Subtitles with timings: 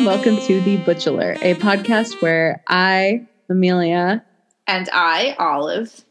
[0.00, 4.24] and welcome to The Butchelor, a podcast where I, Amelia,
[4.66, 6.06] and I, Olive,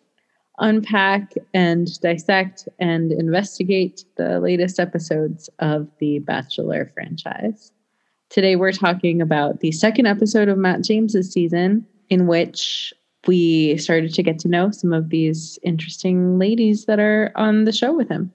[0.59, 7.71] unpack and dissect and investigate the latest episodes of the Bachelor franchise.
[8.29, 12.93] Today, we're talking about the second episode of Matt James's season, in which
[13.25, 17.73] we started to get to know some of these interesting ladies that are on the
[17.73, 18.31] show with him.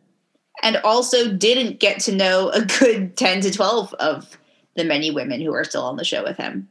[0.65, 4.37] And also didn't get to know a good 10 to 12 of
[4.77, 6.69] the many women who are still on the show with him.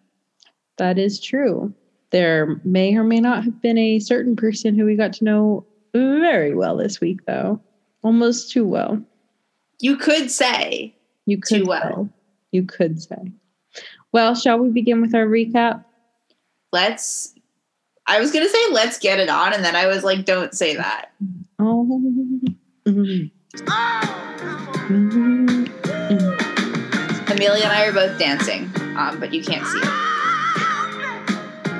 [0.77, 1.73] That is true.
[2.11, 5.65] There may or may not have been a certain person who we got to know
[5.93, 7.61] very well this week, though.
[8.03, 9.01] Almost too well.
[9.79, 12.05] You could say you could too well.
[12.05, 12.19] Say.
[12.51, 13.31] You could say.
[14.11, 15.83] Well, shall we begin with our recap?
[16.71, 17.33] Let's.
[18.05, 20.53] I was going to say let's get it on, and then I was like, don't
[20.53, 21.11] say that.
[21.59, 22.41] Oh.
[22.85, 23.27] Mm-hmm.
[24.83, 25.52] Mm-hmm.
[27.43, 30.13] Amelia and I are both dancing, um, but you can't see it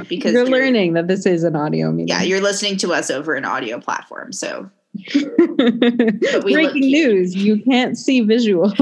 [0.10, 2.20] because you're learning that this is an audio medium.
[2.20, 4.34] Yeah, you're listening to us over an audio platform.
[4.34, 4.70] So
[5.14, 8.74] breaking news: you can't see visual.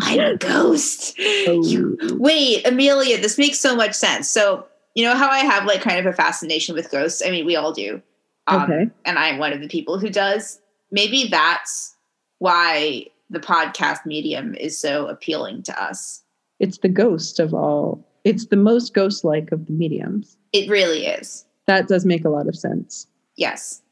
[0.00, 1.14] I'm a ghost.
[1.46, 1.64] Oh.
[1.64, 4.28] You, wait, Amelia, this makes so much sense.
[4.28, 4.66] So
[4.96, 7.22] you know how I have like kind of a fascination with ghosts.
[7.24, 8.02] I mean, we all do.
[8.48, 8.90] Um, okay.
[9.04, 10.60] And I'm one of the people who does.
[10.90, 11.94] Maybe that's
[12.38, 16.22] why the podcast medium is so appealing to us.
[16.58, 20.36] It's the ghost of all it's the most ghost like of the mediums.
[20.52, 21.44] It really is.
[21.66, 23.06] That does make a lot of sense.
[23.36, 23.82] Yes.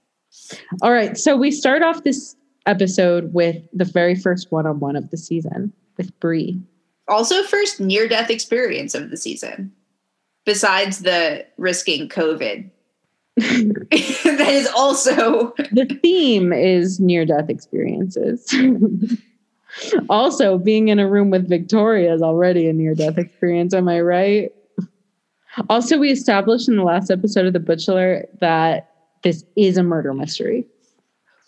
[0.82, 1.16] All right.
[1.16, 2.34] So we start off this
[2.66, 6.60] episode with the very first one on one of the season with Bri.
[7.06, 9.70] Also, first near death experience of the season,
[10.44, 12.68] besides the risking COVID.
[13.36, 15.52] that is also.
[15.72, 18.54] the theme is near death experiences.
[20.08, 23.74] also, being in a room with Victoria is already a near death experience.
[23.74, 24.52] Am I right?
[25.68, 28.90] Also, we established in the last episode of The Bachelor that
[29.24, 30.66] this is a murder mystery.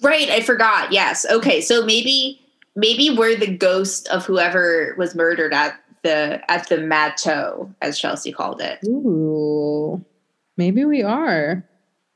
[0.03, 0.93] Right, I forgot.
[0.93, 1.25] Yes.
[1.31, 2.41] Okay, so maybe
[2.75, 8.33] maybe we're the ghost of whoever was murdered at the at the Matto, as Chelsea
[8.33, 8.81] called it.
[8.87, 10.05] Ooh,
[10.57, 11.65] maybe we are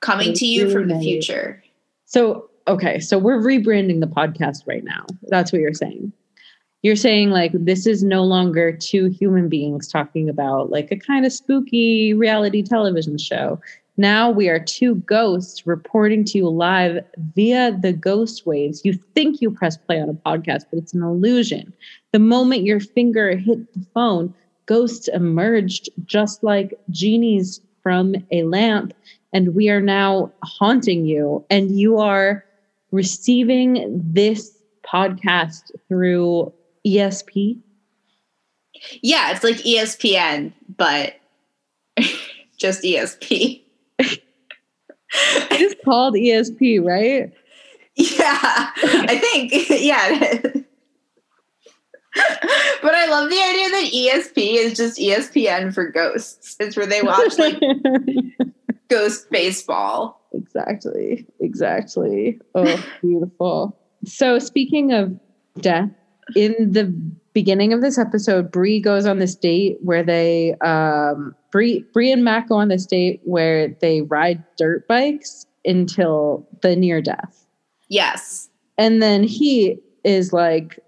[0.01, 1.63] coming to you from the future.
[2.07, 5.07] So okay, so we're rebranding the podcast right now.
[5.29, 6.13] That's what you're saying.
[6.83, 11.27] You're saying like this is no longer two human beings talking about like a kind
[11.27, 13.61] of spooky reality television show.
[13.97, 18.81] Now we are two ghosts reporting to you live via the ghost waves.
[18.83, 21.75] You think you press play on a podcast, but it's an illusion.
[22.13, 24.33] The moment your finger hit the phone,
[24.65, 28.95] ghosts emerged just like genies from a lamp.
[29.33, 31.45] And we are now haunting you.
[31.51, 32.45] And you are
[32.91, 36.53] receiving this podcast through
[36.87, 37.59] ESP?
[39.03, 41.15] Yeah, it's like ESPN, but
[42.59, 43.63] just ESP.
[43.99, 47.33] it's called ESP, right?
[47.97, 49.53] Yeah, I think.
[49.81, 50.41] Yeah.
[52.83, 56.57] but I love the idea that ESP is just ESPN for ghosts.
[56.59, 57.61] It's where they watch like
[58.91, 60.21] ghost baseball.
[60.35, 61.27] Exactly.
[61.41, 62.41] Exactly.
[62.55, 63.79] Oh, beautiful.
[64.05, 65.19] So, speaking of
[65.59, 65.91] death,
[66.37, 66.87] in the
[67.33, 72.25] beginning of this episode, Bri goes on this date where they, um, Bri, Bri and
[72.25, 77.47] Matt go on this date where they ride dirt bikes until the near death.
[77.89, 78.49] Yes.
[78.79, 80.79] And then he is like,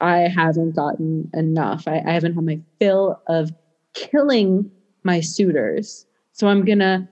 [0.00, 1.86] I haven't gotten enough.
[1.86, 3.52] I, I haven't had my fill of
[3.94, 4.70] killing
[5.04, 6.06] my suitors.
[6.32, 7.08] So I'm going to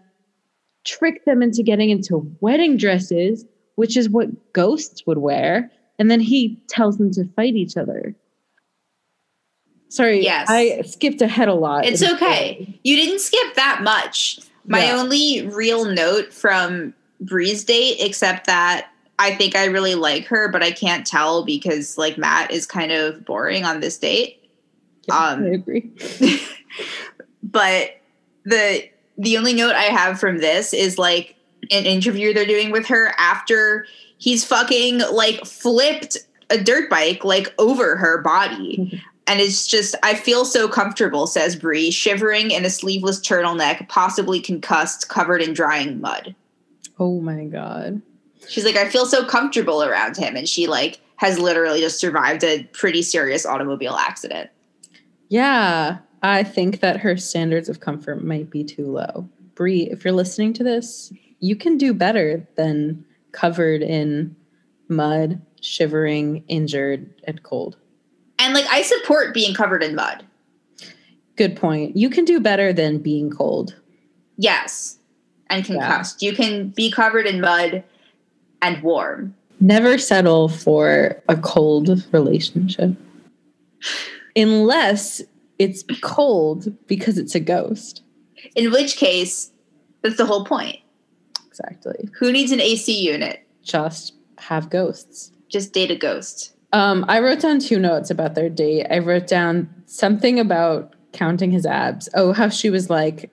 [0.84, 3.44] trick them into getting into wedding dresses,
[3.76, 5.70] which is what ghosts would wear.
[5.98, 8.14] And then he tells them to fight each other.
[9.88, 10.48] Sorry, yes.
[10.50, 11.84] I skipped ahead a lot.
[11.84, 12.80] It's okay.
[12.82, 14.40] You didn't skip that much.
[14.66, 14.96] My yeah.
[14.96, 20.62] only real note from Bri's date, except that I think I really like her, but
[20.62, 24.50] I can't tell because like Matt is kind of boring on this date.
[25.06, 25.92] Yeah, um, I agree.
[27.42, 27.90] but
[28.44, 31.36] the the only note I have from this is like
[31.70, 33.86] an interview they're doing with her after
[34.18, 36.18] he's fucking like flipped
[36.50, 38.78] a dirt bike like over her body.
[38.78, 38.96] Mm-hmm.
[39.26, 44.38] And it's just, I feel so comfortable, says Bri, shivering in a sleeveless turtleneck, possibly
[44.38, 46.34] concussed, covered in drying mud.
[46.98, 48.02] Oh my God.
[48.48, 50.36] She's like, I feel so comfortable around him.
[50.36, 54.50] And she like has literally just survived a pretty serious automobile accident.
[55.28, 55.98] Yeah.
[56.24, 59.28] I think that her standards of comfort might be too low.
[59.54, 64.34] Bri, if you're listening to this, you can do better than covered in
[64.88, 67.76] mud, shivering, injured, and cold.
[68.38, 70.24] And like I support being covered in mud.
[71.36, 71.94] Good point.
[71.94, 73.74] You can do better than being cold.
[74.38, 74.98] Yes.
[75.50, 76.22] And concussed.
[76.22, 77.84] You can be covered in mud
[78.62, 79.34] and warm.
[79.60, 82.96] Never settle for a cold relationship.
[84.34, 85.22] Unless
[85.58, 88.02] it's cold because it's a ghost.
[88.54, 89.50] In which case,
[90.02, 90.78] that's the whole point.
[91.46, 92.08] Exactly.
[92.18, 93.46] Who needs an AC unit?
[93.62, 95.32] Just have ghosts.
[95.48, 96.56] Just date a ghost.
[96.72, 98.86] Um, I wrote down two notes about their date.
[98.90, 102.08] I wrote down something about counting his abs.
[102.14, 103.30] Oh, how she was like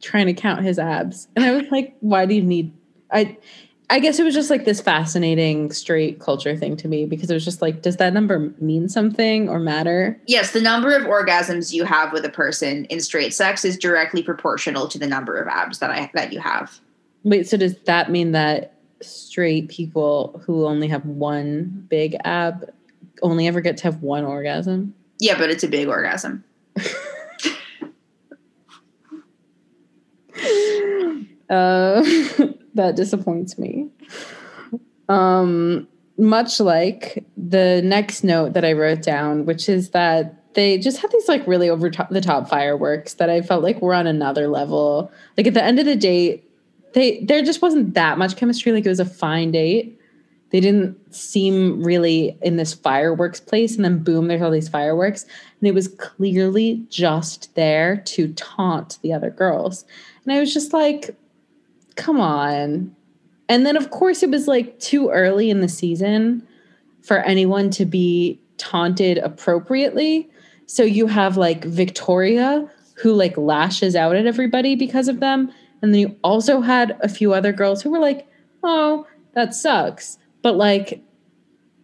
[0.00, 1.26] trying to count his abs.
[1.34, 2.72] And I was like, why do you need
[3.12, 3.36] I
[3.90, 7.34] I guess it was just like this fascinating straight culture thing to me because it
[7.34, 10.16] was just like, does that number mean something or matter?
[10.28, 14.22] Yes, the number of orgasms you have with a person in straight sex is directly
[14.22, 16.78] proportional to the number of abs that I that you have.
[17.24, 22.72] Wait, so does that mean that straight people who only have one big ab
[23.22, 24.94] only ever get to have one orgasm?
[25.18, 26.44] Yeah, but it's a big orgasm.
[31.50, 32.04] uh,
[32.74, 33.88] that disappoints me.
[35.08, 35.88] Um,
[36.18, 41.10] much like the next note that I wrote down, which is that they just had
[41.10, 44.48] these like really over top, the top fireworks that I felt like were on another
[44.48, 45.10] level.
[45.36, 46.42] Like at the end of the day,
[46.92, 48.72] they there just wasn't that much chemistry.
[48.72, 49.96] Like it was a fine date.
[50.50, 55.24] They didn't seem really in this fireworks place, and then boom, there's all these fireworks,
[55.60, 59.84] and it was clearly just there to taunt the other girls.
[60.24, 61.16] And I was just like,
[62.00, 62.96] come on.
[63.48, 66.46] And then, of course, it was like too early in the season
[67.02, 70.28] for anyone to be taunted appropriately.
[70.66, 75.52] So you have like Victoria, who like lashes out at everybody because of them.
[75.82, 78.26] And then you also had a few other girls who were like,
[78.62, 80.18] oh, that sucks.
[80.42, 81.02] But like,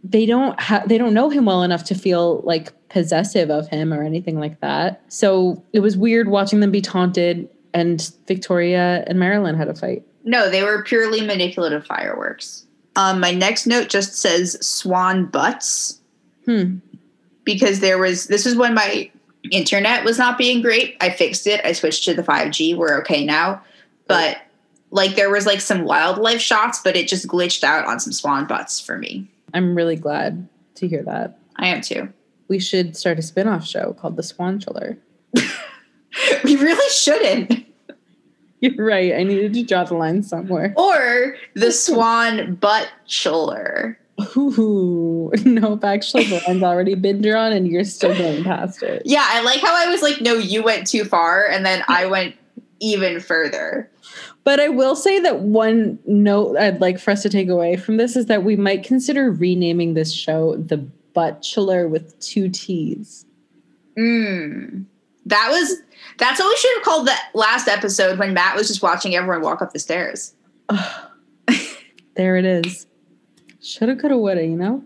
[0.05, 3.93] they don't have they don't know him well enough to feel like possessive of him
[3.93, 5.03] or anything like that.
[5.09, 10.05] So it was weird watching them be taunted and Victoria and Marylynn had a fight.
[10.25, 12.67] No, they were purely manipulative fireworks.
[12.97, 16.01] Um, my next note just says swan butts.
[16.45, 16.79] Hmm.
[17.45, 19.11] Because there was this was when my
[19.51, 20.97] internet was not being great.
[21.01, 21.61] I fixed it.
[21.65, 22.77] I switched to the 5G.
[22.77, 23.63] We're okay now.
[24.09, 24.39] But
[24.91, 28.47] like there was like some wildlife shots, but it just glitched out on some swan
[28.47, 29.29] butts for me.
[29.55, 31.39] I'm really glad to hear that.
[31.57, 32.13] I am too.
[32.49, 34.99] We should start a spin-off show called The Swan Chiller.
[36.45, 37.67] we really shouldn't.
[38.61, 39.15] You're right.
[39.15, 40.75] I needed to draw the line somewhere.
[40.77, 43.99] Or the Swan Butt Chiller.
[44.37, 45.85] Ooh, nope.
[45.85, 49.03] Actually, the line's already been drawn, and you're still going past it.
[49.05, 52.07] Yeah, I like how I was like, "No, you went too far," and then I
[52.07, 52.35] went
[52.81, 53.91] even further.
[54.43, 57.97] But I will say that one note I'd like for us to take away from
[57.97, 60.79] this is that we might consider renaming this show the
[61.13, 63.27] Butt Chiller with two T's.
[63.99, 64.85] Mm.
[65.27, 65.81] That was
[66.19, 69.43] that's what we should have called the last episode when Matt was just watching everyone
[69.43, 70.35] walk up the stairs.
[72.15, 72.87] there it is.
[73.61, 74.85] Shoulda, coulda, woulda, you know?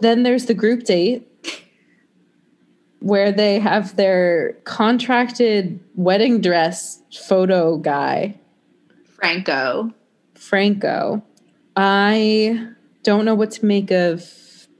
[0.00, 1.26] Then there's the group date
[3.00, 8.38] where they have their contracted wedding dress photo guy,
[9.04, 9.92] Franco.
[10.34, 11.22] Franco.
[11.76, 12.68] I
[13.02, 14.22] don't know what to make of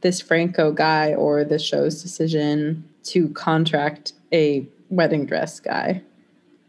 [0.02, 6.02] this Franco guy or the show's decision to contract a wedding dress guy.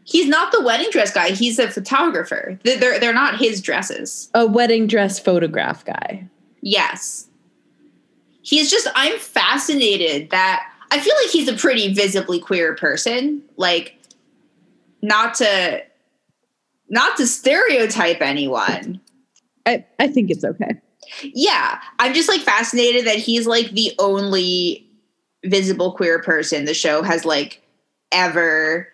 [0.04, 1.30] He's not the wedding dress guy.
[1.30, 2.58] He's a photographer.
[2.62, 4.30] They're they're not his dresses.
[4.34, 6.28] A wedding dress photograph guy.
[6.62, 7.26] Yes.
[8.42, 13.42] He's just I'm fascinated that I feel like he's a pretty visibly queer person.
[13.56, 13.98] Like
[15.02, 15.82] not to
[16.88, 19.00] not to stereotype anyone.
[19.66, 20.80] I, I think it's okay.
[21.22, 21.80] Yeah.
[21.98, 24.85] I'm just like fascinated that he's like the only
[25.44, 27.62] visible queer person the show has like
[28.12, 28.88] ever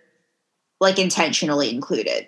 [0.81, 2.27] like intentionally included.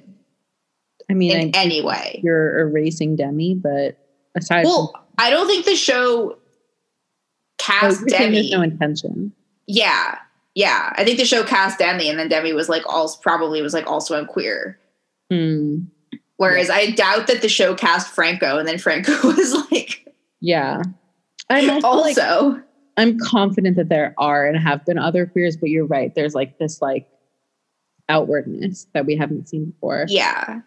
[1.10, 2.20] I mean, in I any way.
[2.22, 3.98] You're erasing Demi, but
[4.34, 6.38] aside Well, from- I don't think the show
[7.58, 8.36] cast oh, Demi.
[8.36, 9.32] There's no intention.
[9.66, 10.18] Yeah.
[10.54, 10.92] Yeah.
[10.96, 13.86] I think the show cast Demi and then Demi was like also probably was like
[13.86, 14.78] also I'm queer.
[15.30, 15.84] Hmm.
[16.36, 16.74] Whereas yeah.
[16.74, 20.06] I doubt that the show cast Franco and then Franco was like
[20.40, 20.82] Yeah.
[21.50, 22.62] I'm also, also like,
[22.96, 26.14] I'm confident that there are and have been other queers, but you're right.
[26.14, 27.08] There's like this like
[28.08, 30.06] outwardness that we haven't seen before.
[30.08, 30.60] Yeah.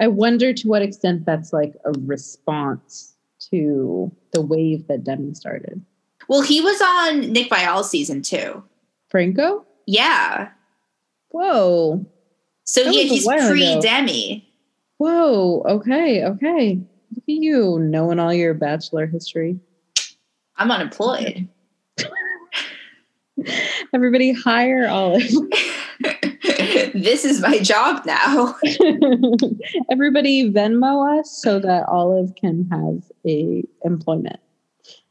[0.00, 3.14] I wonder to what extent that's like a response
[3.50, 5.84] to the wave that Demi started.
[6.28, 8.62] Well, he was on Nick Viall's season two.
[9.08, 9.64] Franco?
[9.86, 10.50] Yeah.
[11.30, 12.06] Whoa.
[12.64, 14.48] So yeah, he's pre Demi.
[14.98, 15.62] Whoa.
[15.66, 16.24] Okay.
[16.24, 16.80] Okay.
[17.14, 19.58] Look at you knowing all your bachelor history.
[20.56, 21.48] I'm unemployed.
[23.92, 25.22] Everybody hire Olive.
[26.94, 28.56] this is my job now.
[29.90, 34.40] Everybody Venmo us so that Olive can have a employment.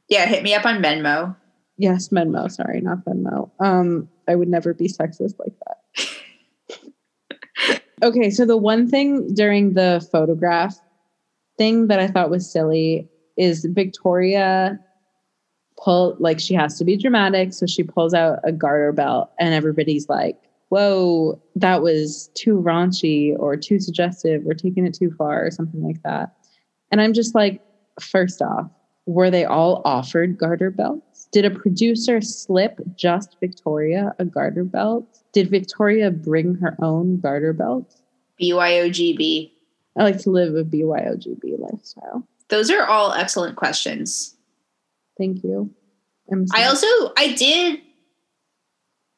[0.09, 1.35] Yeah, hit me up on Venmo.
[1.77, 2.51] Yes, Venmo.
[2.51, 3.49] Sorry, not Venmo.
[3.59, 7.81] Um, I would never be sexist like that.
[8.03, 10.79] okay, so the one thing during the photograph
[11.57, 14.79] thing that I thought was silly is Victoria
[15.83, 19.53] pull like she has to be dramatic, so she pulls out a garter belt, and
[19.53, 20.37] everybody's like,
[20.69, 25.83] "Whoa, that was too raunchy, or too suggestive, or taking it too far, or something
[25.83, 26.33] like that."
[26.91, 27.61] And I'm just like,
[27.99, 28.69] first off,
[29.05, 31.27] were they all offered garter belts?
[31.31, 35.19] Did a producer slip just Victoria a garter belt?
[35.33, 37.95] Did Victoria bring her own garter belt?
[38.39, 39.51] BYOGB.
[39.97, 42.27] I like to live a BYOGB lifestyle.
[42.49, 44.35] Those are all excellent questions.
[45.17, 45.73] Thank you.
[46.31, 47.81] I'm I also I did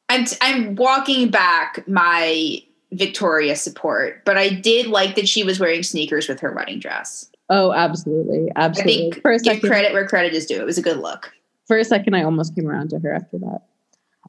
[0.08, 2.62] I'm I'm walking back my
[2.92, 7.30] Victoria support, but I did like that she was wearing sneakers with her wedding dress.
[7.48, 8.50] Oh, absolutely.
[8.56, 8.92] Absolutely.
[8.92, 10.60] I think for a give second, credit where credit is due.
[10.60, 11.32] It was a good look.
[11.66, 13.62] for a second, I almost came around to her after that.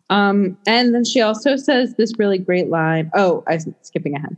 [0.09, 3.12] Um, and then she also says this really great line.
[3.13, 4.38] Oh, I'm skipping ahead.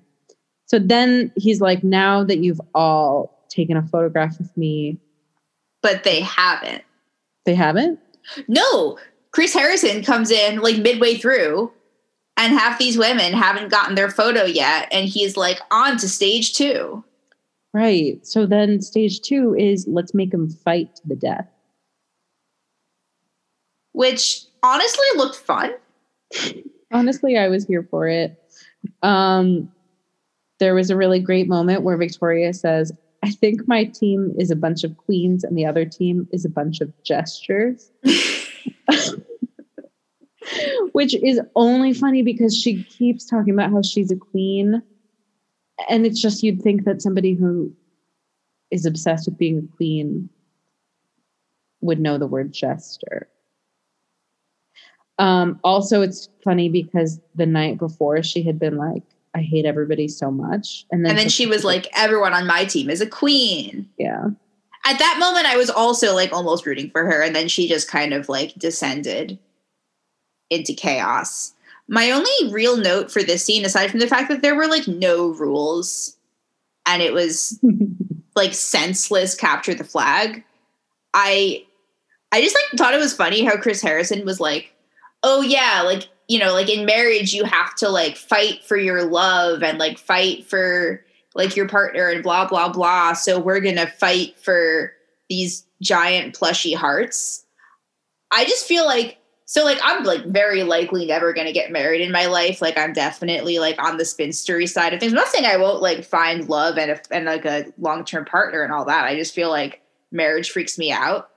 [0.65, 4.98] So then he's like, now that you've all taken a photograph with me,
[5.81, 6.83] But they haven't.
[7.46, 8.00] They haven't?
[8.48, 8.98] No,
[9.31, 11.72] Chris Harrison comes in like midway through,
[12.38, 16.53] and half these women haven't gotten their photo yet, and he's like on to stage
[16.53, 17.03] two.
[17.74, 18.25] Right.
[18.25, 21.48] So then stage two is let's make them fight to the death.
[23.91, 25.74] Which honestly looked fun.
[26.91, 28.41] Honestly, I was here for it.
[29.03, 29.72] Um,
[30.60, 32.91] there was a really great moment where Victoria says,
[33.23, 36.49] I think my team is a bunch of queens and the other team is a
[36.49, 37.91] bunch of gestures.
[40.93, 44.81] Which is only funny because she keeps talking about how she's a queen.
[45.89, 47.73] And it's just you'd think that somebody who
[48.71, 50.29] is obsessed with being a queen
[51.81, 53.27] would know the word gesture.
[55.17, 59.03] Um, also, it's funny because the night before she had been like,
[59.36, 60.86] I hate everybody so much.
[60.91, 63.89] And then, And then she was like, everyone on my team is a queen.
[63.98, 64.29] Yeah.
[64.86, 67.21] At that moment, I was also like almost rooting for her.
[67.21, 69.38] And then she just kind of like descended
[70.50, 71.53] into chaos.
[71.88, 74.88] My only real note for this scene, aside from the fact that there were like
[74.88, 76.15] no rules
[76.86, 77.59] and it was
[78.36, 80.43] like senseless capture the flag,
[81.13, 81.65] I
[82.31, 84.74] I just like thought it was funny how Chris Harrison was like,
[85.24, 89.03] oh yeah, like you know, like in marriage you have to like fight for your
[89.03, 91.03] love and like fight for
[91.36, 93.13] like your partner and blah blah blah.
[93.13, 94.93] So we're gonna fight for
[95.27, 97.45] these giant plushy hearts.
[98.31, 102.12] I just feel like so like I'm like very likely never gonna get married in
[102.12, 102.62] my life.
[102.62, 105.12] Like I'm definitely like on the spinstery side of things.
[105.12, 108.25] I'm not saying I won't like find love and a, and like a long term
[108.25, 109.05] partner and all that.
[109.05, 109.81] I just feel like
[110.12, 111.31] marriage freaks me out.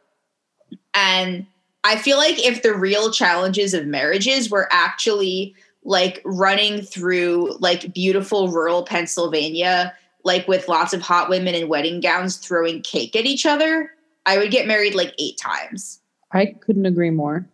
[0.92, 1.46] And
[1.84, 7.92] I feel like if the real challenges of marriages were actually like running through like
[7.92, 13.26] beautiful rural Pennsylvania, like with lots of hot women in wedding gowns throwing cake at
[13.26, 13.90] each other,
[14.26, 16.00] I would get married like eight times.
[16.30, 17.46] I couldn't agree more.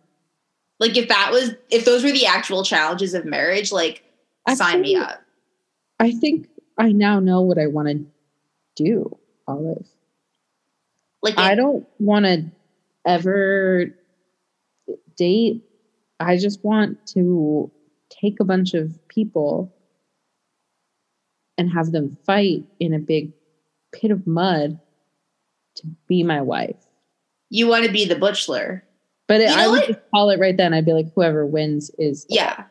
[0.79, 4.03] Like if that was if those were the actual challenges of marriage, like
[4.53, 5.21] sign me up.
[5.99, 8.05] I think I now know what I want to
[8.75, 9.17] do,
[9.47, 9.87] Olive.
[11.21, 12.45] Like I don't want to
[13.05, 13.93] ever
[15.19, 15.61] date.
[16.19, 17.71] I just want to
[18.09, 19.71] take a bunch of people
[21.57, 23.33] and have them fight in a big
[23.93, 24.79] pit of mud
[25.75, 26.75] to be my wife.
[27.51, 28.83] you want to be the Butchelor.
[29.27, 29.87] But You I would what?
[29.87, 30.73] just call it right then.
[30.73, 32.25] I'd be like, whoever wins is.
[32.29, 32.63] Yeah.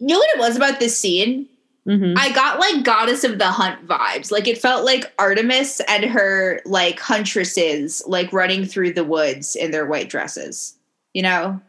[0.00, 1.48] You know what it was about this scene?
[1.88, 2.14] Mhm.
[2.18, 4.32] I got like goddess of the hunt vibes.
[4.32, 9.70] Like it felt like Artemis and her like huntresses like running through the woods in
[9.70, 10.76] their white dresses.
[11.12, 11.60] You know?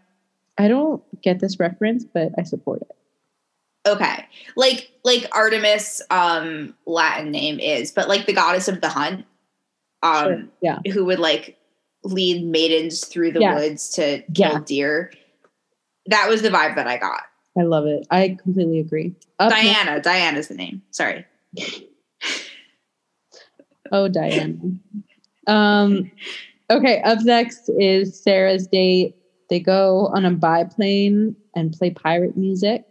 [0.58, 2.96] I don't get this reference, but I support it.
[3.88, 4.26] Okay.
[4.56, 9.26] Like like Artemis um Latin name is, but like the goddess of the hunt.
[10.04, 10.44] Um Sure.
[10.62, 10.80] Yeah.
[10.94, 11.58] who would like
[12.04, 13.56] lead maidens through the Yeah.
[13.56, 14.60] woods to kill Yeah.
[14.66, 15.14] deer.
[16.08, 17.24] That was the vibe that I got.
[17.58, 18.06] I love it.
[18.12, 19.16] I completely agree.
[19.40, 20.02] Up next- Diana.
[20.02, 20.82] Diana's the name.
[20.92, 21.26] Sorry.
[23.92, 24.56] Oh, Diana.
[25.48, 26.12] um,
[26.70, 29.16] okay, up next is Sarah's date.
[29.50, 32.84] They go on a biplane and play pirate music.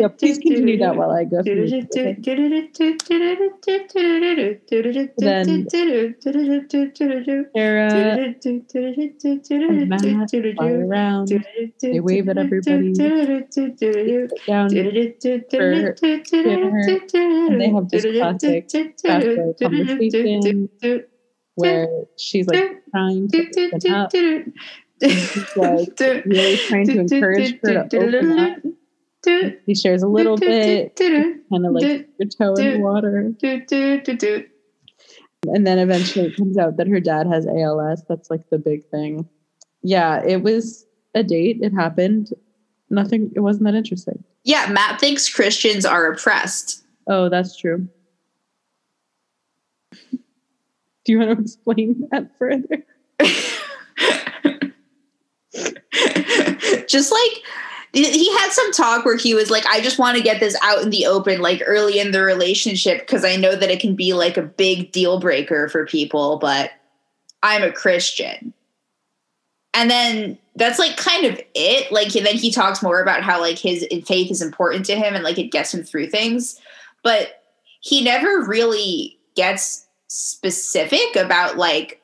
[0.00, 1.66] Yeah, please continue that while I go through.
[7.56, 7.92] Sarah
[9.68, 10.02] and Matt
[10.56, 11.28] fly around.
[11.92, 12.92] They wave at everybody.
[14.46, 14.92] Down for
[15.58, 15.96] dinner.
[17.48, 18.70] And they have this classic
[19.04, 19.26] fast
[19.60, 20.70] conversation
[21.56, 23.38] where she's like trying to
[23.72, 24.10] open up.
[25.02, 28.58] And he's like really trying to encourage her to open up.
[29.66, 33.32] He shares a little bit, kind of like your toe in the water.
[35.46, 38.04] And then eventually it comes out that her dad has ALS.
[38.08, 39.28] That's like the big thing.
[39.82, 41.58] Yeah, it was a date.
[41.62, 42.30] It happened.
[42.90, 44.22] Nothing, it wasn't that interesting.
[44.44, 46.84] Yeah, Matt thinks Christians are oppressed.
[47.06, 47.88] Oh, that's true.
[51.04, 52.84] Do you want to explain that further?
[56.86, 57.42] just like
[57.92, 60.82] he had some talk where he was like i just want to get this out
[60.82, 64.12] in the open like early in the relationship because i know that it can be
[64.12, 66.70] like a big deal breaker for people but
[67.42, 68.52] i'm a christian
[69.74, 73.58] and then that's like kind of it like then he talks more about how like
[73.58, 76.60] his eh, faith is important to him and like it gets him through things
[77.02, 77.42] but
[77.80, 82.02] he never really gets specific about like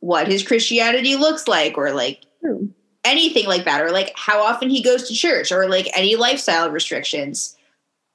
[0.00, 2.72] what his christianity looks like or like True.
[3.04, 6.70] Anything like that or like how often he goes to church or like any lifestyle
[6.70, 7.56] restrictions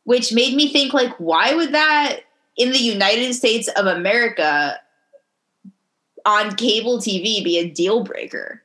[0.06, 2.22] which made me think like why would that
[2.56, 4.80] in the united states of america
[6.26, 8.62] on cable tv be a deal breaker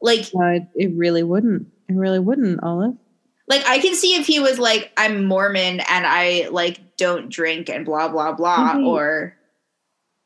[0.00, 1.66] like Uh, it, really wouldn't.
[1.88, 2.96] It really wouldn't, Olive.
[3.48, 7.68] like i can see if he was like i'm mormon and i like don't drink
[7.68, 8.86] and blah blah blah Mhm.
[8.86, 9.34] or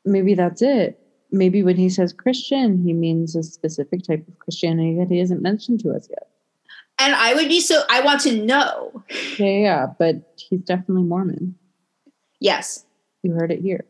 [0.05, 0.99] Maybe that's it.
[1.33, 5.41] Maybe when he says Christian, he means a specific type of Christianity that he hasn't
[5.41, 6.27] mentioned to us yet.
[6.99, 9.03] and i would be so i want to know
[9.39, 11.55] Yeah, yeah, but he's definitely Mormon.
[12.39, 12.85] yes
[13.23, 13.83] You heard it here.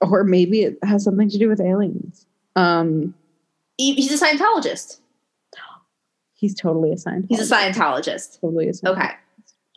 [0.00, 2.26] Or maybe it has something to do with aliens.
[2.56, 3.14] Um,
[3.76, 5.00] He- he's a scientologist
[6.36, 7.26] he's totally a Scientologist.
[7.28, 8.98] he's a scientologist Totally a Scientologist.
[8.98, 9.10] okay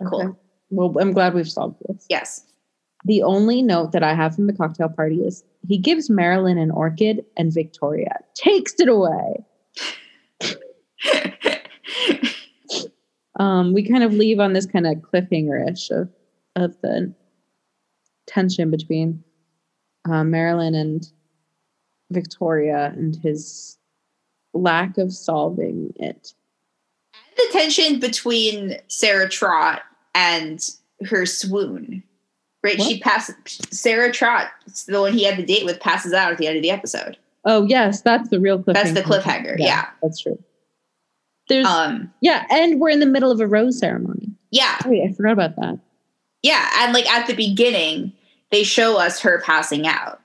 [0.10, 0.40] cool.
[0.70, 2.06] Well, I'm glad we've solved this.
[2.10, 2.46] yes
[3.06, 6.72] The only note that I have from the cocktail party is he gives Marylynn an
[6.72, 9.46] orchid and Victoria takes it away.
[13.40, 16.10] Um, we kind of leave on this kind of cliffhanger-ish of,
[16.56, 17.14] of the
[18.26, 19.24] tension between
[20.06, 21.08] uh, Marylynn and
[22.12, 23.78] Victoria and his
[24.54, 26.34] lack of solving it.
[27.36, 29.84] the tension between Sarah Trott
[30.16, 30.68] and
[31.06, 32.04] her swoon.
[32.68, 32.82] Right?
[32.82, 33.02] She What?
[33.04, 33.36] passes
[33.72, 34.50] Sarah Trott,
[34.88, 37.18] the one he had the date with, passes out at the end of the episode.
[37.46, 38.74] Oh yes, that's the real cliffhanger.
[38.74, 39.88] That's the cliffhanger, yeah.
[40.02, 40.38] that's true.
[41.50, 44.30] There's Um yeah, and we're in the middle of a rose ceremony.
[44.52, 45.80] yeah, Oh, wait, I forgot about that.
[46.44, 46.70] yeah.
[46.80, 48.12] And like at the beginning,
[48.52, 50.20] they show us her passing out.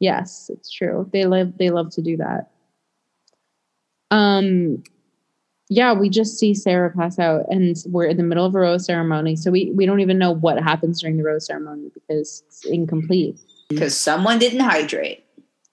[0.00, 1.08] Yes, it's true.
[1.12, 2.50] They love they love to do that.
[4.12, 4.82] Um
[5.68, 8.86] yeah, we just see Sarah pass out and we're in the middle of a rose
[8.86, 9.36] ceremony.
[9.36, 13.38] So we, we don't even know what happens during the rose ceremony because it's incomplete.
[13.68, 15.24] Because someone didn't hydrate.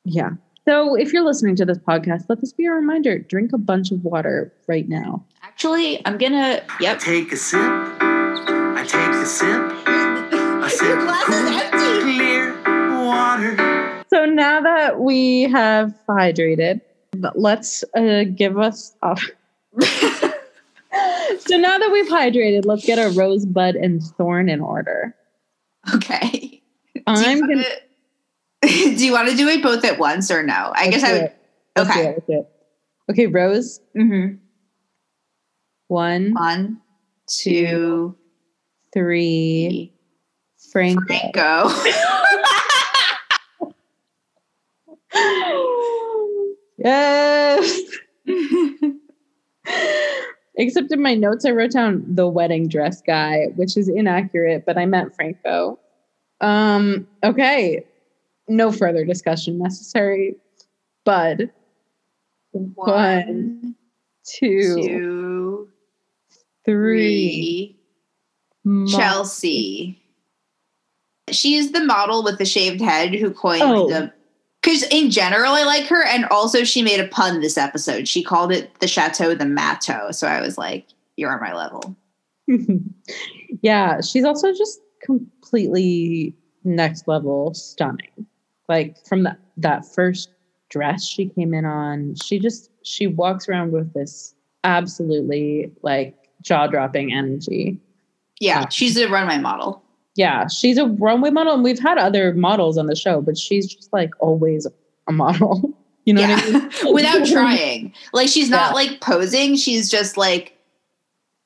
[0.04, 0.32] Yeah.
[0.68, 3.20] So if you're listening to this podcast, let this be a reminder.
[3.20, 5.24] Drink a bunch of water right now.
[5.44, 7.00] Actually, I'm gonna yep.
[7.00, 7.62] Take a sip.
[7.62, 9.48] I take a sip.
[9.48, 12.02] A sip Your of glass is empty.
[12.02, 14.04] clear water.
[14.10, 16.82] So now that we have hydrated,
[17.36, 19.24] let's uh, give us off.
[21.40, 25.16] so now that we've hydrated, let's get our rosebud and thorn in order.
[25.94, 26.62] okay.
[27.08, 27.64] I'm do you gonna.
[28.98, 30.72] do you want to do it both at once or no?
[30.74, 31.32] I let's guess I would.
[31.78, 32.06] Let's Okay.
[32.10, 32.50] it, it.
[33.12, 33.80] Okay, rose.
[33.96, 34.40] Mhm.
[35.88, 36.82] One, One,
[37.28, 38.16] two,
[38.94, 39.94] three,
[40.72, 40.96] three.
[40.96, 41.70] Franco.
[41.70, 41.70] Franco.
[46.78, 47.35] yes.
[50.58, 54.78] Except in my notes, I wrote down the wedding dress guy, which is inaccurate, but
[54.78, 55.80] I meant Franco.
[56.42, 57.86] Um, okay.
[58.48, 60.36] No further discussion necessary.
[61.04, 61.52] Bud.
[62.52, 63.76] One,
[64.26, 65.70] two, two,
[66.64, 67.78] three.
[68.64, 68.88] three.
[68.88, 70.02] Chelsea.
[71.32, 73.90] She's the model with the shaved head who coined Oh.
[73.90, 74.14] the.
[74.66, 78.08] Because in general, I like her, and also she made a pun this episode.
[78.08, 80.10] She called it the chateau, the Matto.
[80.10, 81.96] So I was like, "You're on my level."
[83.62, 88.26] yeah, she's also just completely next level stunning.
[88.68, 90.30] Like from that that first
[90.70, 96.66] dress she came in on, she just she walks around with this absolutely like jaw
[96.66, 97.80] dropping energy.
[98.40, 99.85] Yeah, she's a runway model.
[100.16, 103.68] Yeah, she's a runway model, and we've had other models on the show, but she's
[103.68, 104.66] just like always
[105.08, 105.74] a model.
[106.08, 106.36] You know yeah.
[106.36, 106.94] what I mean?
[106.94, 107.92] Without trying.
[108.14, 108.74] Like she's not Yeah.
[108.76, 110.56] like posing, she's just like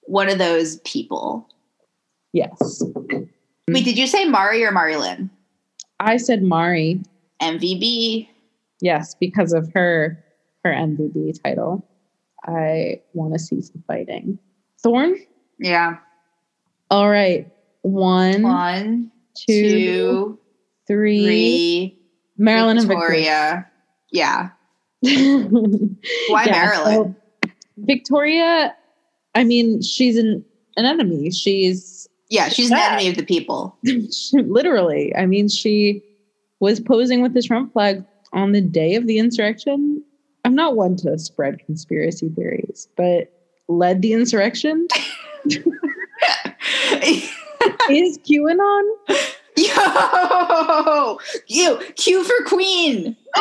[0.02, 1.48] one of those people.
[2.34, 2.84] Yes.
[3.70, 5.30] Wait, did you say Mari or Marylynn?
[6.02, 7.02] I said Mari.
[7.42, 8.28] MVB.
[8.82, 10.22] Yes, because of her
[10.66, 11.88] her MVB title.
[12.44, 14.40] I want to see some fighting.
[14.84, 15.16] Thorn.
[15.58, 16.00] Yeah.
[16.92, 17.50] All right.
[17.82, 20.40] One, One, two, two,
[20.88, 21.26] three.
[21.26, 22.00] three.
[22.40, 23.68] Marylynn Victoria.
[24.12, 24.50] Yeah.
[25.04, 25.90] and Victoria.
[26.30, 26.84] Why Yeah, Marylynn?
[26.86, 27.16] so
[27.78, 28.76] Victoria,
[29.36, 30.44] I mean, she's an,
[30.78, 31.32] an enemy.
[31.32, 33.78] She's Yeah, she's an enemy of the people.
[34.34, 36.04] literally, I mean, she
[36.60, 40.04] was posing with the Trump flag on the day of the insurrection.
[40.46, 43.32] I'm not one to spread conspiracy theories, but
[43.68, 44.88] led the insurrection.
[47.90, 48.84] Is QAnon?
[49.58, 53.16] Yo, you Q for Queen.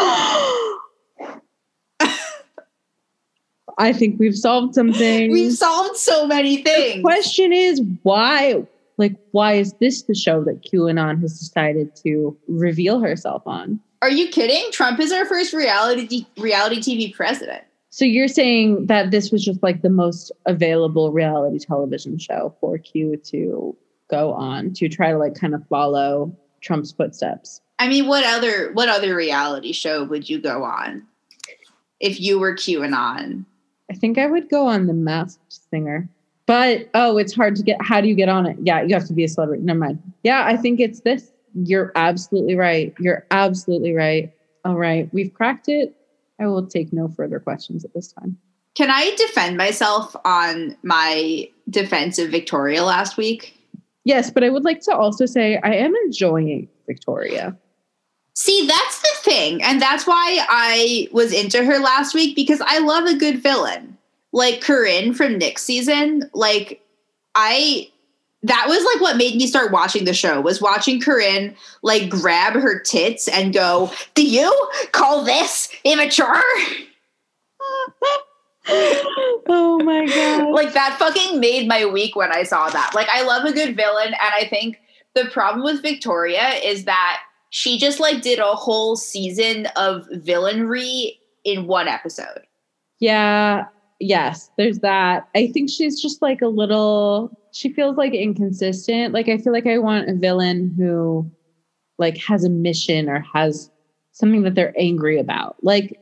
[3.81, 5.31] I think we've solved something.
[5.31, 6.97] We've solved so many things.
[6.97, 12.37] the question is why like why is this the show that QAnon has decided to
[12.49, 13.81] reveal herself on?
[14.03, 14.71] Are you kidding?
[14.73, 17.63] Trump is our first reality reality TV president.
[17.91, 22.79] So you're saying that this was just like the most available reality television show for
[22.79, 23.77] Q to
[24.09, 27.61] go on to try to like kind of follow Trump's footsteps.
[27.79, 31.07] I mean, what other what other reality show would you go on
[32.01, 33.45] if you were QAnon?
[33.91, 36.09] I think I would go on the masked singer.
[36.47, 38.57] But oh, it's hard to get how do you get on it?
[38.63, 39.63] Yeah, you have to be a celebrity.
[39.63, 40.03] Never mind.
[40.23, 41.31] Yeah, I think it's this.
[41.55, 42.95] You're absolutely right.
[42.99, 44.33] You're absolutely right.
[44.65, 45.09] All right.
[45.13, 45.95] We've cracked it.
[46.41, 48.39] I will take no further questions at this time.
[48.75, 53.58] Can I defend myself on my defense of Victoria last week?
[54.09, 57.55] Yes, but I would like to also say I am enjoying Victoria.
[58.33, 59.63] See, that's the thing.
[59.63, 63.99] And that's why I was into her last week because I love a good villain.
[64.33, 66.23] Like Corinne from Nick's season.
[66.33, 66.83] Like,
[67.35, 67.91] I.
[68.45, 72.53] That was like what made me start watching the show was watching Corinne like grab
[72.53, 76.43] her tits and go, Do you call this immature?
[77.61, 78.09] Uh,
[78.71, 80.51] oh my god.
[80.51, 82.93] like that fucking made my week when I saw that.
[82.95, 84.81] Like I love a good villain and I think
[85.15, 91.19] the problem with Victoria is that she just like did a whole season of villainry
[91.45, 92.43] in one episode.
[93.01, 93.65] Yeah,
[94.01, 95.29] yes, there's that.
[95.35, 99.15] I think she's just like a little she feels like inconsistent.
[99.15, 101.31] Like I feel like I want a villain who
[101.99, 103.71] like has a mission or has
[104.13, 105.57] something that they're angry about.
[105.63, 105.99] Like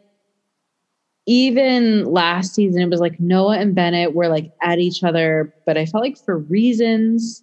[1.27, 5.77] even last season it was like Noah and Bennett were like at each other, but
[5.77, 7.43] I felt like for reasons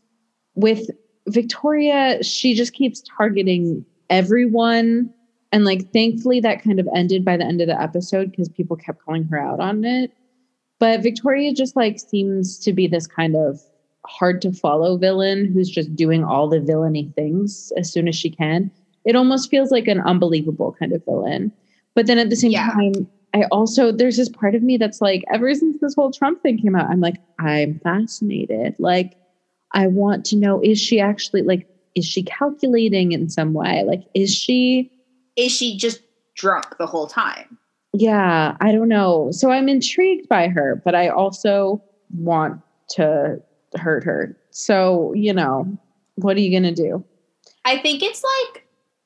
[0.55, 0.89] with
[1.27, 5.11] Victoria, she just keeps targeting everyone.
[5.51, 8.75] And like thankfully that kind of ended by the end of the episode because people
[8.75, 10.11] kept calling her out on it.
[10.79, 13.59] But victoria just like seems to be this kind of
[14.05, 18.29] hard to follow villain who's just doing all the villainy things as soon as she
[18.29, 18.71] can.
[19.05, 21.51] It almost feels like an unbelievable kind of villain.
[21.95, 22.69] But then at the same Yeah.
[22.71, 26.41] time i also there's this part of me that's like ever since this whole trump
[26.41, 29.15] thing came out i'm like i'm fascinated like
[29.73, 34.01] i want to know is she actually like is she calculating in some way like
[34.13, 34.91] is she
[35.35, 36.01] Is she just
[36.35, 37.57] drunk the whole time?
[37.95, 39.29] yeah, I don't know.
[39.29, 41.83] So I'm intrigued by her, but I also
[42.17, 42.59] want
[42.95, 43.39] to
[43.75, 44.35] hurt her.
[44.49, 45.67] So, you know,
[46.15, 47.05] what are you going to do?
[47.65, 48.62] I think it's like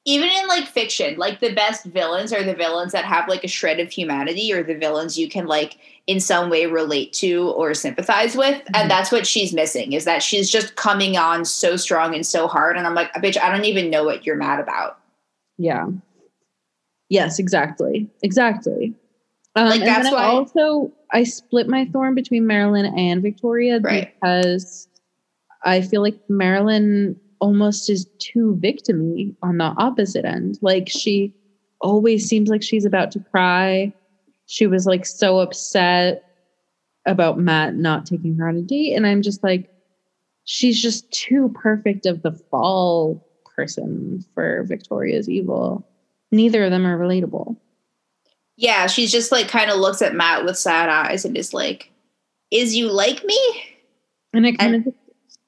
[0.09, 3.47] even in like fiction, like the best villains are the villains that have like a
[3.47, 7.73] shred of humanity or the villains you can like in some way relate to or
[7.73, 8.55] sympathize with.
[8.55, 8.69] Mhm.
[8.73, 12.47] And that's what she's missing is that she's just coming on so strong and so
[12.47, 12.77] hard.
[12.77, 14.97] And I'm like, bitch, I don't even know what you're mad about.
[15.57, 15.87] Yeah.
[17.09, 18.09] Yes, exactly.
[18.23, 18.93] Exactly.
[19.57, 23.79] Um, Like, that's then I why- also I split my thorn between Marylynn and Victoria
[23.81, 24.13] Right.
[24.21, 24.87] because
[25.65, 30.57] I feel like Marylynn almost is too victimy on the opposite end.
[30.61, 31.33] Like she
[31.81, 33.93] always seems like she's about to cry.
[34.47, 36.23] She was like so upset
[37.05, 38.93] about Matt not taking her on a date.
[38.93, 39.69] And I'm just like,
[40.45, 45.87] she's just too perfect of the fall person for Victoria's evil.
[46.31, 47.57] Neither of them are relatable.
[48.57, 51.91] Yeah, she's just like kind of looks at Matt with sad eyes and is like,
[52.51, 53.63] is you like me?
[54.33, 54.93] And I kind of,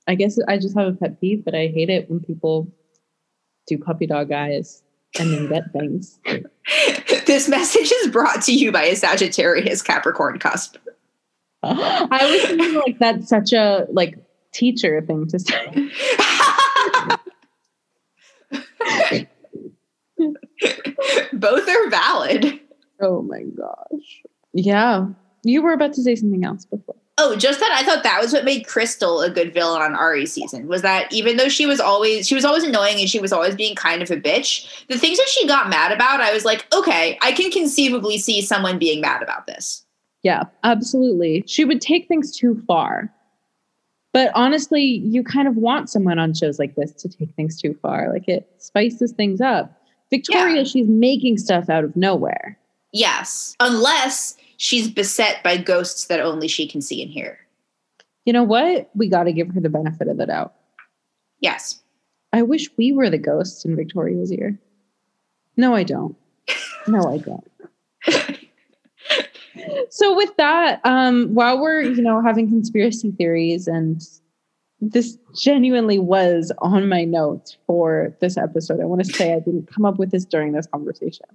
[0.10, 2.74] I guess I just have a pet peeve, but I hate it when people
[3.68, 4.82] do puppy dog eyes
[5.20, 6.20] and then get things.
[7.28, 10.78] this message is brought to you by a Sagittarius Capricorn cusp.
[11.64, 14.18] I was thinking like that's such a like
[14.52, 15.72] teacher thing to say.
[21.34, 22.60] Both are valid.
[23.00, 24.24] Oh my gosh.
[24.54, 25.10] Yeah.
[25.44, 26.89] You were about to say something else before.
[27.22, 30.32] Oh, just that I thought that was what made Krystal a good villain on Ari's
[30.32, 30.68] season.
[30.68, 33.56] Was that even though she was always she was always annoying and she was always
[33.56, 36.66] being kind of a bitch, the things that she got mad about, I was like,
[36.74, 39.86] okay, I can conceivably see someone being mad about this.
[40.24, 41.44] Yeah, absolutely.
[41.46, 43.14] She would take things too far.
[44.14, 47.78] But honestly, you kind of want someone on shows like this to take things too
[47.82, 48.12] far.
[48.12, 49.72] Like it spices things up.
[50.10, 50.64] Victoria, Yeah.
[50.64, 52.58] she's making stuff out of nowhere.
[52.92, 57.40] Yes, unless she's beset by ghosts that only she can see and hear.
[58.26, 58.90] You know what?
[58.94, 60.54] We got to give her the benefit of the doubt.
[61.40, 61.82] Yes.
[62.34, 64.60] I wish we were the ghosts in Victoria's ear.
[65.58, 66.16] No, I don't.
[66.88, 67.48] No, I don't.
[69.90, 74.02] so with that, um, while we're, you know, having conspiracy theories and
[74.82, 78.82] this genuinely was on my notes for this episode.
[78.82, 81.26] I want to say I didn't come up with this during this conversation.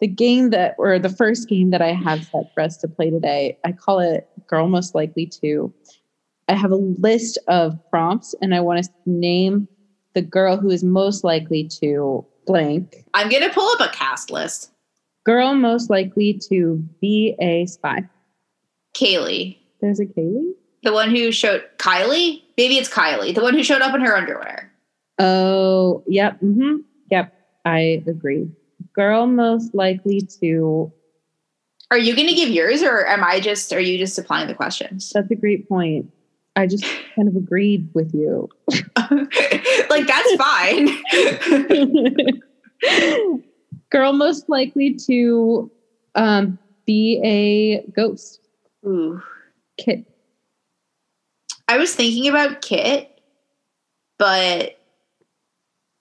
[0.00, 3.10] The game that, or the first game that I have set for us to play
[3.10, 5.72] today, I call it Girl Most Likely to.
[6.48, 9.68] I have a list of prompts and I want to name
[10.14, 13.04] the girl who is most likely to blank.
[13.14, 14.70] I'm gonna pull up a cast list.
[15.24, 18.04] Girl most likely to be a spy.
[18.94, 19.58] Kaylee.
[19.80, 20.52] There's a Kaylee?
[20.84, 22.42] The one who showed Kylie?
[22.56, 23.34] Maybe it's Kylie.
[23.34, 24.72] The one who showed up in her underwear.
[25.18, 26.38] Oh, yep.
[26.38, 26.76] hmm
[27.10, 27.32] Yep.
[27.64, 28.48] I agree.
[28.96, 30.90] Girl most likely to.
[31.90, 35.12] Are you gonna give yours or am I just are you just supplying the questions?
[35.14, 36.10] That's a great point.
[36.56, 38.48] I just kind of agreed with you.
[39.90, 40.88] like that's fine.
[43.90, 45.70] Girl most likely to
[46.14, 48.40] um, be a ghost.
[48.84, 49.22] Ooh.
[49.76, 50.06] Kit.
[51.68, 53.20] I was thinking about Kit,
[54.18, 54.80] but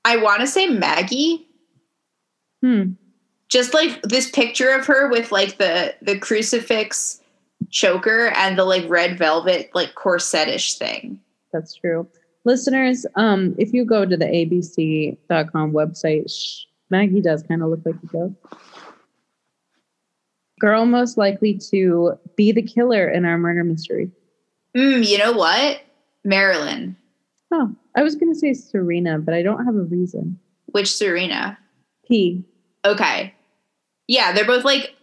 [0.05, 1.44] I want to say Maggie.
[2.65, 2.93] Hmm.
[3.47, 7.21] Just like this picture of her with like the the crucifix
[7.69, 11.19] choker and the like red velvet like corsetish thing.
[11.53, 12.07] That's true.
[12.43, 17.81] Listeners, um, if you go to the abc.com website, sh- Maggie does kind of look
[17.85, 18.35] like a ghost.
[20.59, 24.09] Girl most likely to be the killer in our murder mystery.
[24.75, 25.81] Mm, you know what?
[26.25, 26.95] Marylynn.
[27.51, 30.39] Oh, I was going to say Serena, but I don't have a reason.
[30.67, 31.59] Which Serena?
[32.07, 32.43] P.
[32.85, 33.33] Okay.
[34.07, 34.95] Yeah, they're both like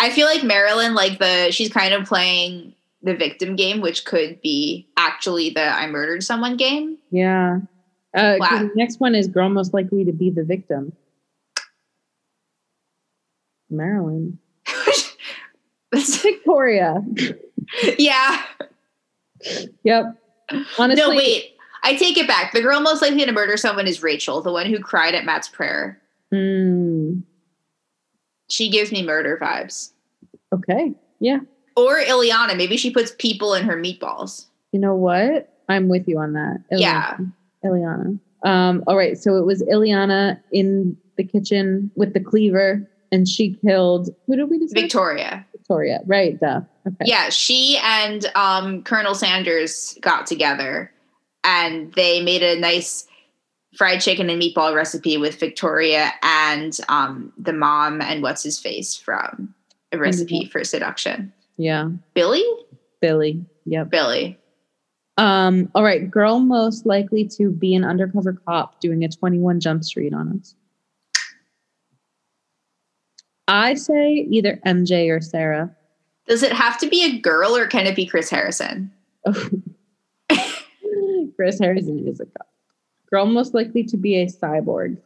[0.00, 4.40] I feel like Marylynn, like the she's kind of playing the victim game, which could
[4.42, 6.98] be actually the I murdered someone game.
[7.10, 7.60] Yeah.
[8.16, 8.48] Uh, Wow.
[8.50, 10.92] the next one is girl most likely to be the victim.
[13.72, 14.38] Marylynn.
[15.94, 17.02] Victoria.
[17.98, 18.42] yeah.
[19.82, 20.16] Yep.
[20.78, 21.56] Honestly, No, wait.
[21.82, 22.52] I take it back.
[22.52, 25.48] The girl most likely to murder someone is Rachel, the one who cried at Matt's
[25.48, 26.00] prayer.
[26.32, 26.93] Hmm.
[28.54, 29.90] She gives me murder vibes.
[30.52, 30.92] okay.
[31.18, 31.40] Yeah.
[31.76, 32.56] Or Illeana.
[32.56, 34.46] Maybe she puts people in her meatballs.
[34.70, 35.52] You know what?
[35.68, 36.62] I'm with you on that.
[36.70, 37.16] Yeah.
[37.64, 38.20] Illeana.
[38.44, 39.18] Um, all right.
[39.18, 44.48] So it was Illeana in the kitchen with the cleaver, and she killed who did
[44.50, 44.80] we decide?
[44.82, 45.46] Victoria.
[45.50, 46.00] Victoria.
[46.06, 46.38] Right.
[46.38, 46.60] Duh.
[46.86, 47.04] Okay.
[47.06, 50.92] Yeah, she and um, Colonel Sanders got together
[51.42, 53.06] and they made a nice
[53.76, 58.96] fried chicken and meatball recipe with Victoria and um, the mom and what's his face
[58.96, 59.54] from
[59.92, 61.32] a recipe for seduction.
[61.56, 61.90] Yeah.
[62.14, 62.44] Billy?
[63.00, 63.44] Billy.
[63.66, 63.90] Yep.
[63.90, 64.38] Billy.
[65.16, 66.10] Um, all right.
[66.10, 70.54] Girl most likely to be an undercover cop doing a 21 Jump Street on us.
[73.46, 75.76] I say either MJ or Sarah.
[76.26, 78.90] Does it have to be a girl or can it be Chris Harrison?
[81.36, 82.48] Chris Harrison is a cop.
[83.10, 84.96] Girl most likely to be a cyborg.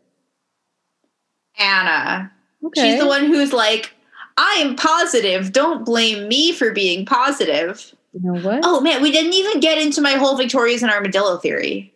[1.58, 2.32] Anna.
[2.64, 2.80] Okay.
[2.80, 3.92] She's the one who's like,
[4.36, 5.52] I am positive.
[5.52, 7.94] Don't blame me for being positive.
[8.12, 8.60] You know what?
[8.64, 11.92] Oh man, we didn't even get into my whole Victoria's and armadillo theory.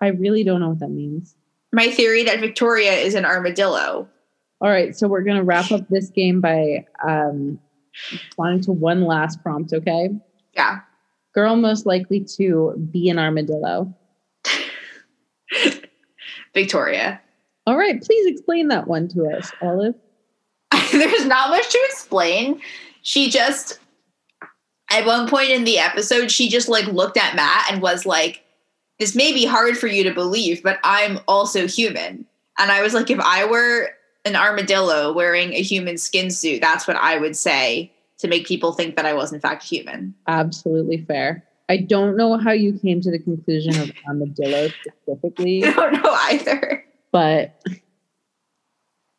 [0.00, 1.34] I really don't know what that means.
[1.72, 4.08] my theory that Victoria is an armadillo.
[4.60, 7.58] All right, so we're gonna wrap up this game by um
[8.10, 10.10] responding to one last prompt, okay?
[10.54, 10.80] Yeah.
[11.34, 13.92] Girl most likely to be an armadillo.
[16.54, 17.20] Victoria.
[17.66, 19.94] All right, please explain that one to us, Olive.
[20.92, 22.60] There's not much to explain.
[23.02, 23.78] She just
[24.90, 28.44] at one point in the episode, she just like looked at Matt and was like,
[28.98, 32.26] This may be hard for you to believe, but I'm also human.
[32.58, 33.88] And I was like, if I were
[34.24, 38.72] an armadillo wearing a human skin suit, that's what I would say to make people
[38.72, 40.14] think that I was in fact human.
[40.28, 41.44] Absolutely fair.
[41.72, 46.12] I don't know how you came to the conclusion of armadillo specifically, I don't know
[46.12, 46.84] either.
[47.12, 47.58] but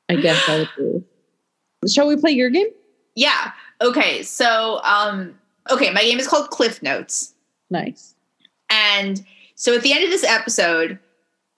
[0.10, 1.04] I guess I agree.
[1.92, 2.68] Shall we play your game?
[3.16, 3.52] Yeah.
[3.82, 4.22] Okay.
[4.24, 5.34] So, um,
[5.72, 7.34] okay, my game is called Cliff Notes.
[7.72, 8.14] Nice.
[8.70, 11.00] And so at the end of this episode,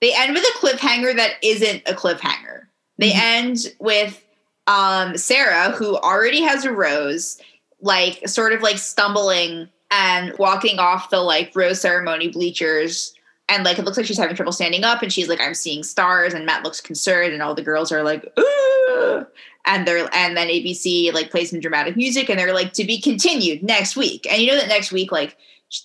[0.00, 2.62] they end with a cliffhanger that isn't a cliffhanger.
[2.98, 3.18] They Mhm.
[3.20, 4.22] end with
[4.66, 7.40] um, Sarah, who already has a rose,
[7.80, 13.12] like sort of like stumbling and walking off the like rose ceremony bleachers.
[13.48, 15.84] And like it looks like she's having trouble standing up, and she's like, "I'm seeing
[15.84, 19.24] stars." And Matt looks concerned, and all the girls are like, "Ooh!"
[19.66, 23.00] And they're and then ABC like plays some dramatic music, and they're like, "To be
[23.00, 25.36] continued next week." And you know that next week, like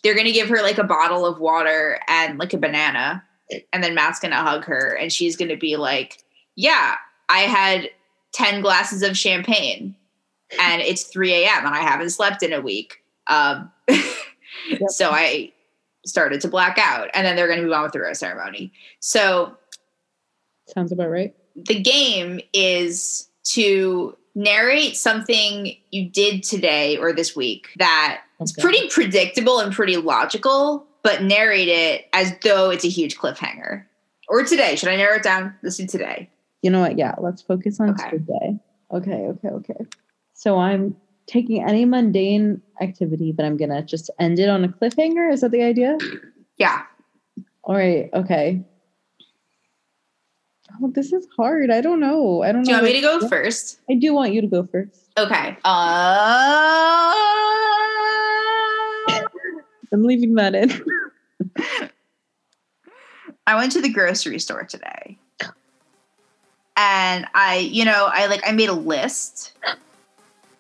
[0.04, 3.24] they're gonna give her like a bottle of water and like a banana,
[3.72, 6.24] and then Matt's gonna hug her, and she's gonna be like,
[6.56, 6.96] "Yeah,
[7.30, 7.92] I had
[8.34, 9.96] ten glasses of champagne,
[10.60, 11.66] and it's three a.m.
[11.66, 13.72] and I haven't slept in a week." Um,
[14.90, 15.52] So I
[16.06, 18.72] started to black out, and then they're gonna move on with the rose ceremony.
[19.00, 19.56] So
[20.68, 21.34] Sounds about right.
[21.56, 28.62] the game is to narrate something you did today or this week that Okay.
[28.62, 33.84] pretty predictable and pretty logical, but narrate it as though it's a huge cliffhanger.
[34.30, 34.76] Or today.
[34.76, 35.54] Should I narrow it down?
[35.62, 36.30] Let's do today.
[36.62, 36.98] You know what?
[36.98, 38.10] Yeah, let's focus on Okay.
[38.12, 38.60] today.
[38.92, 39.86] Okay, okay, okay.
[40.34, 40.96] So I'm
[41.28, 45.32] taking any mundane activity, but I'm gonna just end it on a cliffhanger.
[45.32, 45.98] Is that the idea?
[46.58, 46.84] Yeah.
[47.64, 48.10] All right.
[48.14, 48.64] Okay.
[50.82, 51.70] Oh, this is hard.
[51.70, 52.42] I don't know.
[52.44, 52.84] I don't Do you know.
[52.84, 53.80] want me to go first?
[53.90, 55.10] I do want you to go first.
[55.18, 55.58] Okay.
[55.66, 55.66] Uh,
[59.94, 60.72] I'm leaving that in.
[63.48, 65.18] I went to the grocery store today.
[66.78, 69.52] And I, you know, I like I made a list.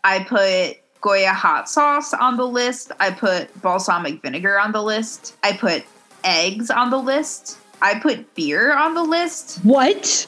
[0.03, 2.91] I put Goya hot sauce on the list.
[2.99, 5.35] I put balsamic vinegar on the list.
[5.43, 5.83] I put
[6.23, 7.57] eggs on the list.
[7.81, 9.59] I put beer on the list.
[9.63, 10.27] What?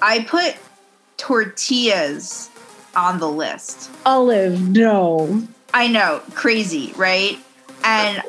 [0.00, 0.56] I put
[1.16, 2.50] tortillas
[2.96, 3.90] on the list.
[4.06, 5.42] Olive, no.
[5.74, 7.38] I know, crazy, right?
[7.84, 8.22] And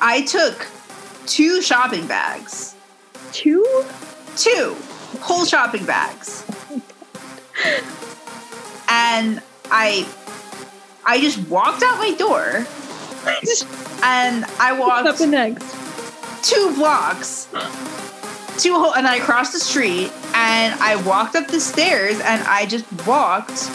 [0.00, 0.66] I took
[1.26, 2.74] two shopping bags.
[3.32, 3.84] Two?
[4.36, 4.76] two
[5.20, 6.44] whole shopping bags
[9.08, 9.40] and
[9.70, 10.06] i
[11.04, 12.66] i just walked out my door
[14.04, 15.64] and i What's walked up the next?
[16.42, 17.48] two blocks
[18.58, 22.66] two whole and i crossed the street and i walked up the stairs and i
[22.66, 23.70] just walked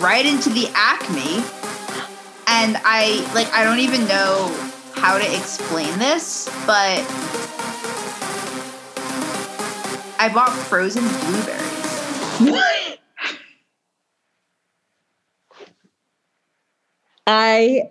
[0.00, 1.42] right into the acme
[2.46, 4.48] and i like i don't even know
[4.94, 6.98] how to explain this but
[10.20, 12.77] i bought frozen blueberries What?
[17.28, 17.90] I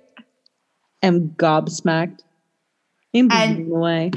[1.04, 2.22] am gobsmacked.
[3.16, 4.12] I'm And- blown away.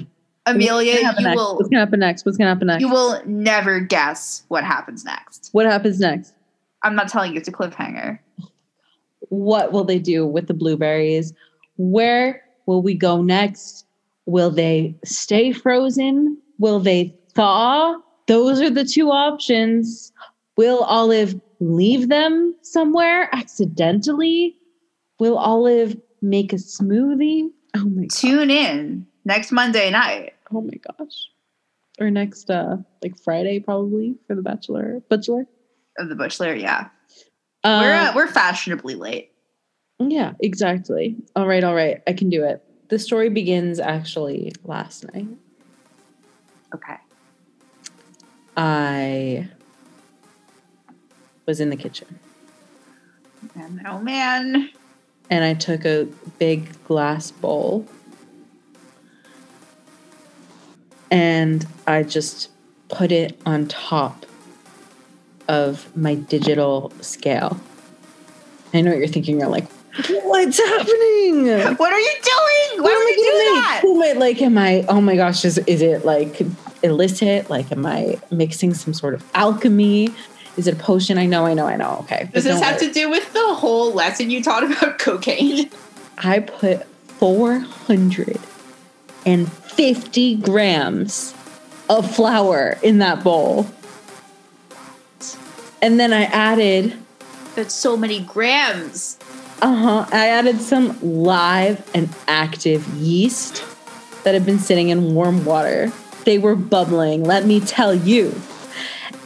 [0.46, 2.24] amelia What's gonna will What's gonna happen next?
[2.24, 2.80] What's gonna happen next?
[2.80, 6.32] you will never guess what happens next what happens next?
[6.82, 8.18] i'm not telling you it's a cliffhanger
[9.28, 11.32] What will they do with the blueberries?
[11.76, 13.84] Where will we go next?
[14.26, 16.36] Will they stay frozen?
[16.58, 17.96] Will they thaw?
[18.26, 20.10] Those are the two options.
[20.56, 24.56] Will Olive leave them somewhere accidentally?
[25.20, 27.50] Will Olive make a smoothie?
[27.76, 28.10] Oh my god.
[28.10, 31.30] tune in next monday night Oh my gosh.
[32.00, 35.00] Or next uh like Friday probably for the bachelor.
[35.08, 35.44] Bachelor?
[35.98, 36.88] of the bachelor yeah
[37.62, 39.30] Uh, we're uh, we're fashionably late
[40.00, 41.16] Yeah, exactly.
[41.36, 42.00] All right, all right.
[42.08, 42.64] I can do it.
[42.88, 45.28] The story begins actually last night.
[46.74, 46.96] okay
[48.56, 49.48] I
[51.46, 52.18] was in the kitchen
[53.54, 54.70] and oh man
[55.30, 57.86] and I took a big glass bowl
[61.10, 62.50] and I just
[62.88, 64.26] put it on top
[65.48, 67.58] of my digital scale.
[68.74, 69.40] I know what you're thinking.
[69.40, 69.70] You're like,
[70.08, 71.46] what's happening?
[71.76, 72.50] what are you doing
[72.82, 73.78] why What would you do that?
[73.82, 74.40] Who like?
[74.42, 74.84] Am I?
[74.88, 75.44] Oh my gosh!
[75.44, 76.40] Is is it like
[76.82, 77.50] illicit?
[77.50, 80.08] Like, am I mixing some sort of alchemy?
[80.56, 81.16] Is it a potion?
[81.18, 81.98] I know, I know, I know.
[82.00, 82.28] Okay.
[82.32, 85.70] does this have to do with the whole lesson you taught about cocaine
[86.18, 86.84] I put
[87.18, 88.38] four hundred
[89.24, 91.34] and fifty grams
[91.88, 93.66] of flour in that bowl,
[95.82, 96.96] and then I added.
[97.54, 99.18] that's so many grams
[99.62, 100.06] Uh huh.
[100.12, 103.64] I added some live and active yeast
[104.24, 105.92] that had been sitting in warm water.
[106.24, 108.34] They were bubbling, let me tell you.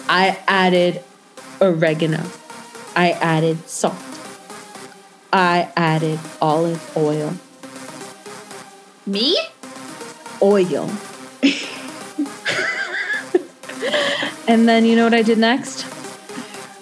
[0.09, 1.03] I added
[1.61, 2.23] oregano
[2.97, 3.95] I added salt.
[5.33, 7.35] I added olive oil.
[9.05, 9.37] Me?
[10.41, 10.89] Oil.
[14.47, 15.83] and then you know what I did next?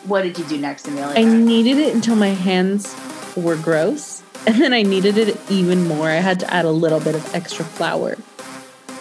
[0.04, 1.18] What did you do next, Amelia?
[1.18, 2.94] I kneaded it until my hands
[3.36, 4.22] were gross.
[4.46, 6.08] And then I kneaded it even more.
[6.08, 8.18] I had to add a little bit of extra flour.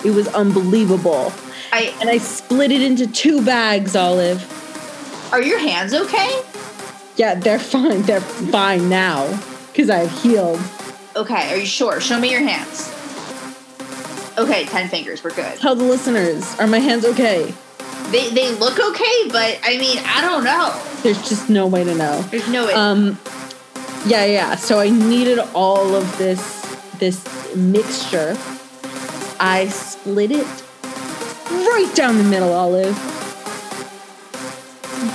[0.05, 1.33] It was unbelievable.
[1.73, 4.41] I, And I split it into two bags, Olive.
[5.31, 6.41] Are your hands okay?
[7.15, 8.01] Yeah, they're fine.
[8.03, 9.27] They're fine now
[9.67, 10.59] because I've healed.
[11.15, 11.99] Okay, are you sure?
[11.99, 12.89] Show me your hands.
[14.37, 15.59] Okay, 10 fingers, we're good.
[15.59, 17.53] Tell the listeners, are my hands okay?
[18.11, 20.81] They, they look okay, but I mean, I don't know.
[21.03, 22.21] There's just no way to know.
[22.23, 22.73] There's no way.
[22.73, 23.19] Um,
[24.05, 24.55] yeah, yeah.
[24.55, 26.59] So I needed all of this
[26.97, 28.37] this mixture.
[29.39, 30.47] I split it
[31.49, 33.10] right down the middle, Olive.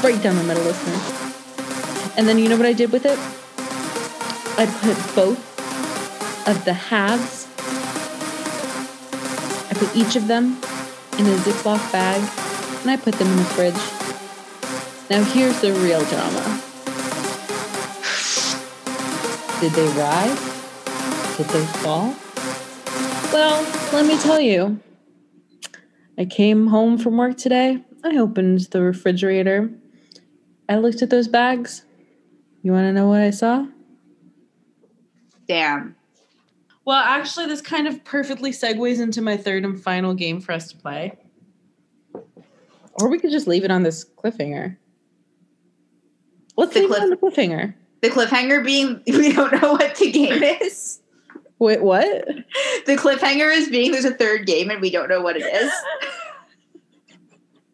[0.03, 2.15] Right down the middle, listeners.
[2.17, 3.19] And then you know what I did with it?
[4.59, 5.39] I put both
[6.49, 7.47] of the halves.
[9.71, 10.57] I put each of them
[11.19, 12.23] in a Ziploc bag,
[12.83, 13.75] and I put them in the fridge.
[15.11, 16.63] Now here's the real drama.
[19.61, 20.39] Did they rise?
[21.37, 22.15] Did they fall?
[23.33, 24.81] Well, let me tell you.
[26.19, 27.83] I came home from work today.
[28.05, 29.71] I opened the refrigerator.
[30.69, 31.85] I looked at those bags.
[32.63, 33.67] You want to know what I saw?
[35.49, 35.95] Damn.
[36.85, 40.69] Well, actually, this kind of perfectly segues into my third and final game for us
[40.71, 41.19] to play.
[43.01, 44.77] Or we could just leave it on this cliffhanger.
[46.57, 47.75] Let's The leave cliff- it on the cliffhanger.
[48.03, 51.01] The cliffhanger being we don't know what the game is.
[51.59, 52.27] Wait, what?
[52.87, 55.73] The cliffhanger is being there's a third game and we don't know what it is.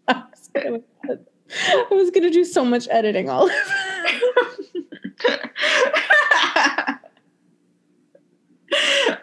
[1.55, 3.53] I was gonna, I was gonna do so much editing, Olive.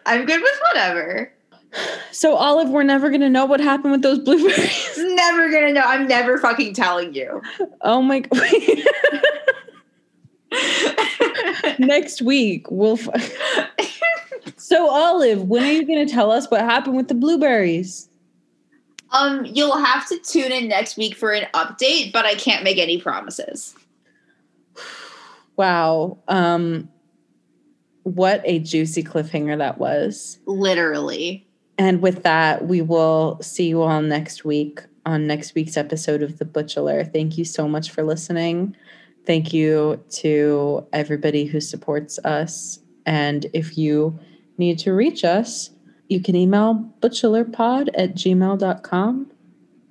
[0.05, 1.31] I'm good with whatever.
[2.11, 4.97] so, Olive, we're never gonna know what happened with those blueberries.
[4.97, 5.81] Never gonna know.
[5.81, 7.41] I'm never fucking telling you.
[7.81, 8.21] Oh my!
[8.21, 8.41] god.
[11.79, 12.97] Next week we'll.
[12.97, 13.31] F-
[14.57, 18.09] so, Olive, when are you gonna tell us what happened with the blueberries?
[19.11, 22.77] Um, you'll have to tune in next week for an update, but I can't make
[22.77, 23.75] any promises.
[25.55, 26.19] Wow.
[26.27, 26.89] Um,
[28.03, 30.39] what a juicy cliffhanger that was.
[30.45, 31.47] Literally.
[31.77, 36.37] And with that, we will see you all next week on next week's episode of
[36.37, 37.03] The Butchelor.
[37.03, 38.75] Thank you so much for listening.
[39.25, 42.79] Thank you to everybody who supports us.
[43.05, 44.19] And if you
[44.57, 45.71] need to reach us,
[46.09, 49.31] you can email butcherpod at gmail.com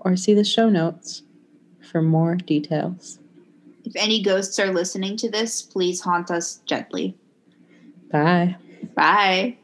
[0.00, 1.22] or see the show notes
[1.80, 3.18] for more details.
[3.84, 7.16] If any ghosts are listening to this, please haunt us gently.
[8.10, 8.56] Bye.
[8.94, 9.56] Bye.